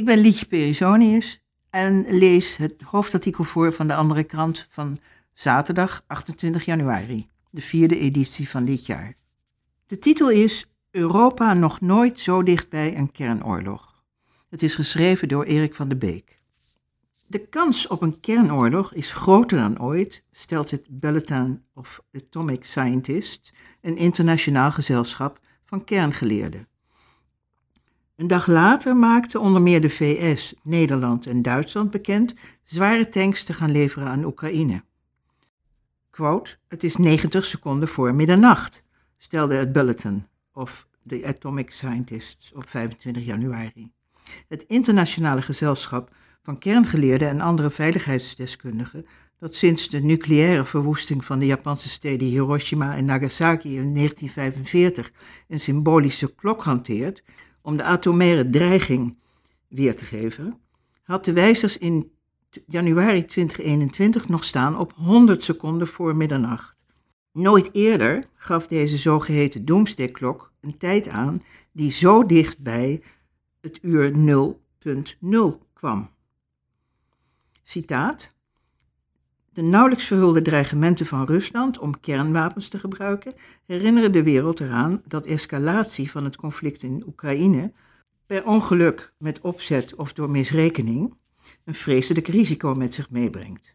[0.00, 5.00] Ik ben Lietje Perisonius en lees het hoofdartikel voor van de andere krant van
[5.32, 9.14] zaterdag 28 januari, de vierde editie van dit jaar.
[9.86, 14.02] De titel is Europa nog nooit zo dichtbij een kernoorlog.
[14.48, 16.40] Het is geschreven door Erik van de Beek.
[17.26, 23.52] De kans op een kernoorlog is groter dan ooit, stelt het Bulletin of Atomic Scientists,
[23.80, 26.69] een internationaal gezelschap van kerngeleerden.
[28.20, 32.34] Een dag later maakten onder meer de VS, Nederland en Duitsland bekend
[32.64, 34.82] zware tanks te gaan leveren aan Oekraïne.
[36.10, 38.82] Quote, het is 90 seconden voor middernacht,
[39.18, 43.90] stelde het Bulletin of The Atomic Scientists op 25 januari.
[44.48, 49.06] Het internationale gezelschap van kerngeleerden en andere veiligheidsdeskundigen
[49.38, 55.12] dat sinds de nucleaire verwoesting van de Japanse steden Hiroshima en Nagasaki in 1945
[55.48, 57.22] een symbolische klok hanteert
[57.62, 59.18] om de atomaire dreiging
[59.68, 60.58] weer te geven,
[61.02, 62.12] had de wijzers in
[62.66, 66.76] januari 2021 nog staan op 100 seconden voor middernacht.
[67.32, 73.02] Nooit eerder gaf deze zogeheten doomsday-klok een tijd aan die zo dicht bij
[73.60, 74.12] het uur
[74.82, 76.10] 0.0 kwam.
[77.62, 78.34] Citaat.
[79.52, 83.34] De nauwelijks verhulde dreigementen van Rusland om kernwapens te gebruiken
[83.66, 87.72] herinneren de wereld eraan dat escalatie van het conflict in Oekraïne
[88.26, 91.14] per ongeluk, met opzet of door misrekening
[91.64, 93.74] een vreselijk risico met zich meebrengt.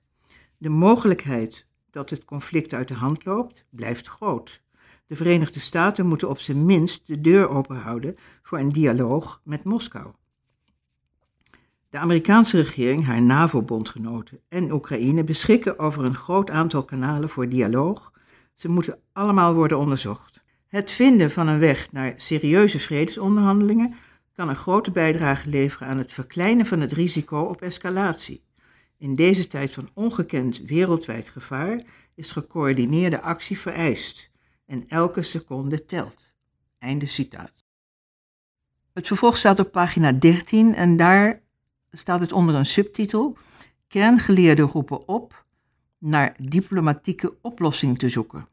[0.57, 4.61] De mogelijkheid dat het conflict uit de hand loopt blijft groot.
[5.07, 10.11] De Verenigde Staten moeten op zijn minst de deur openhouden voor een dialoog met Moskou.
[11.95, 18.11] De Amerikaanse regering, haar NAVO-bondgenoten en Oekraïne beschikken over een groot aantal kanalen voor dialoog.
[18.53, 20.43] Ze moeten allemaal worden onderzocht.
[20.67, 23.95] Het vinden van een weg naar serieuze vredesonderhandelingen
[24.33, 28.43] kan een grote bijdrage leveren aan het verkleinen van het risico op escalatie.
[28.97, 31.81] In deze tijd van ongekend wereldwijd gevaar
[32.15, 34.29] is gecoördineerde actie vereist
[34.65, 36.33] en elke seconde telt.
[36.79, 37.65] Einde citaat.
[38.93, 41.43] Het vervolg staat op pagina 13 en daar
[41.97, 43.37] staat het onder een subtitel:
[43.87, 45.45] Kerngeleerden roepen op
[45.97, 48.47] naar diplomatieke oplossing te zoeken.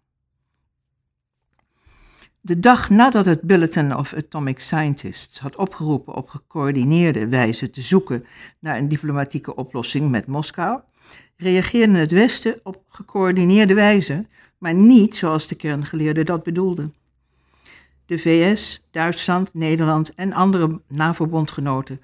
[2.41, 8.27] De dag nadat het Bulletin of Atomic Scientists had opgeroepen op gecoördineerde wijze te zoeken
[8.59, 10.81] naar een diplomatieke oplossing met Moskou,
[11.37, 14.27] reageerde het Westen op gecoördineerde wijze,
[14.59, 16.95] maar niet zoals de kerngeleerden dat bedoelden.
[18.07, 22.01] De VS, Duitsland, Nederland en andere NAVO-bondgenoten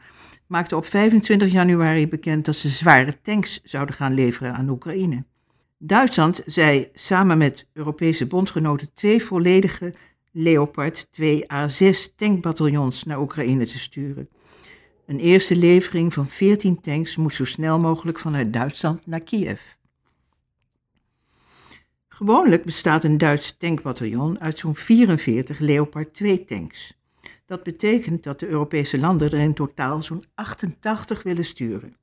[0.48, 5.24] maakte op 25 januari bekend dat ze zware tanks zouden gaan leveren aan Oekraïne.
[5.78, 9.94] Duitsland zei samen met Europese bondgenoten twee volledige
[10.32, 14.28] Leopard 2A6 tankbataljons naar Oekraïne te sturen.
[15.06, 19.60] Een eerste levering van 14 tanks moest zo snel mogelijk vanuit Duitsland naar Kiev.
[22.08, 26.97] Gewoonlijk bestaat een Duits tankbataljon uit zo'n 44 Leopard 2 tanks.
[27.48, 31.96] Dat betekent dat de Europese landen er in totaal zo'n 88 willen sturen.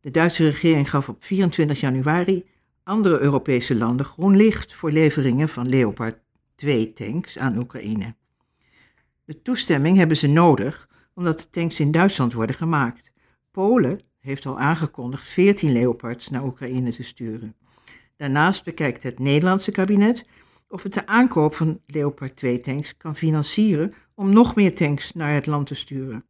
[0.00, 2.44] De Duitse regering gaf op 24 januari
[2.82, 6.18] andere Europese landen groen licht voor leveringen van Leopard
[6.54, 8.14] 2 tanks aan Oekraïne.
[9.24, 13.12] De toestemming hebben ze nodig omdat de tanks in Duitsland worden gemaakt.
[13.50, 17.56] Polen heeft al aangekondigd 14 Leopards naar Oekraïne te sturen.
[18.16, 20.26] Daarnaast bekijkt het Nederlandse kabinet
[20.74, 25.34] of het de aankoop van Leopard 2 tanks kan financieren om nog meer tanks naar
[25.34, 26.24] het land te sturen.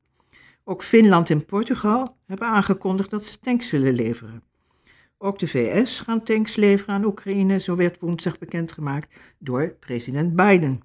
[0.64, 4.42] Ook Finland en Portugal hebben aangekondigd dat ze tanks willen leveren.
[5.18, 10.80] Ook de VS gaan tanks leveren aan Oekraïne, zo werd woensdag bekendgemaakt door president Biden.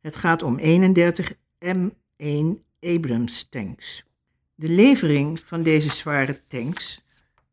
[0.00, 1.32] Het gaat om 31
[1.64, 2.46] M1
[2.80, 4.04] Abrams tanks.
[4.54, 7.04] De levering van deze zware tanks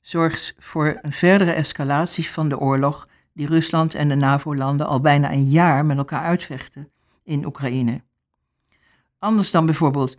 [0.02, 3.09] zorgt voor een verdere escalatie van de oorlog
[3.40, 6.90] die Rusland en de NAVO-landen al bijna een jaar met elkaar uitvechten
[7.24, 8.02] in Oekraïne.
[9.20, 10.18] Anders dan bijvoorbeeld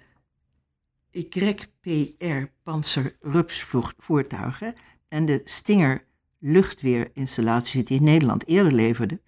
[1.11, 4.75] YPR panzerrupsvoertuigen
[5.09, 6.05] en de Stinger
[6.39, 9.21] luchtweerinstallaties die Nederland eerder leverde,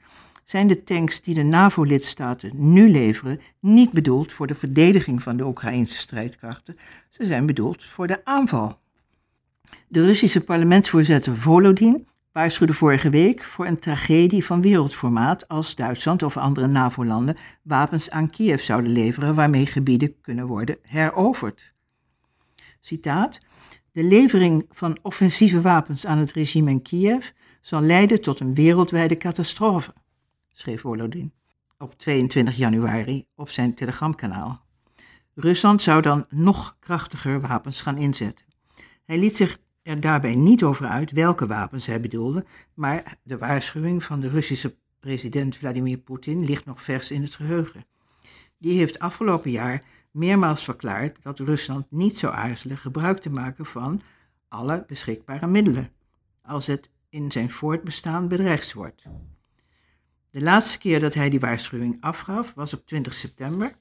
[0.45, 5.47] zijn de tanks die de NAVO-lidstaten nu leveren niet bedoeld voor de verdediging van de
[5.47, 6.77] Oekraïnse strijdkrachten.
[7.09, 8.81] Ze zijn bedoeld voor de aanval.
[9.88, 16.37] De Russische parlementsvoorzitter Volodin waarschuwde vorige week voor een tragedie van wereldformaat als Duitsland of
[16.37, 21.73] andere NAVO-landen wapens aan Kiev zouden leveren waarmee gebieden kunnen worden heroverd.
[22.81, 23.38] Citaat:
[23.93, 27.31] De levering van offensieve wapens aan het regime in Kiev
[27.61, 29.94] zal leiden tot een wereldwijde catastrofe,
[30.52, 31.32] schreef Volodin
[31.78, 34.64] op 22 januari op zijn telegramkanaal.
[35.35, 38.46] Rusland zou dan nog krachtiger wapens gaan inzetten.
[39.05, 42.44] Hij liet zich er daarbij niet over uit welke wapens hij bedoelde,
[42.75, 47.84] maar de waarschuwing van de Russische president Vladimir Poetin ligt nog vers in het geheugen.
[48.58, 54.00] Die heeft afgelopen jaar meermaals verklaard dat Rusland niet zou aarzelen gebruik te maken van
[54.49, 55.93] alle beschikbare middelen,
[56.43, 59.02] als het in zijn voortbestaan bedreigd wordt.
[60.31, 63.73] De laatste keer dat hij die waarschuwing afgaf was op 20 september.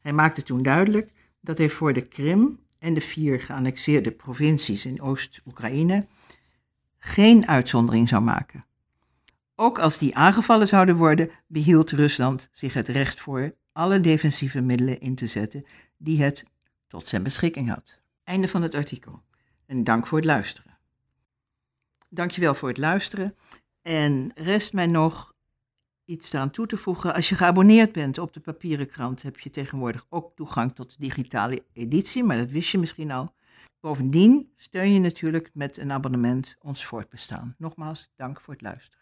[0.00, 5.00] Hij maakte toen duidelijk dat hij voor de Krim en de vier geannexeerde provincies in
[5.00, 6.06] Oost-Oekraïne
[6.98, 8.64] geen uitzondering zou maken.
[9.54, 15.00] Ook als die aangevallen zouden worden, behield Rusland zich het recht voor alle defensieve middelen
[15.00, 15.64] in te zetten
[15.96, 16.44] die het
[16.88, 18.00] tot zijn beschikking had.
[18.24, 19.22] Einde van het artikel.
[19.66, 20.78] En dank voor het luisteren.
[22.08, 23.36] Dankjewel voor het luisteren.
[23.82, 25.34] En rest mij nog
[26.10, 27.14] iets eraan toe te voegen.
[27.14, 30.96] Als je geabonneerd bent op de papieren krant, heb je tegenwoordig ook toegang tot de
[30.98, 33.34] digitale editie, maar dat wist je misschien al.
[33.80, 37.54] Bovendien steun je natuurlijk met een abonnement ons voortbestaan.
[37.58, 38.99] Nogmaals, dank voor het luisteren.